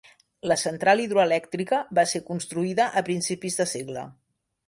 [0.51, 4.09] La central hidroelèctrica va ser construïda a principis de segle.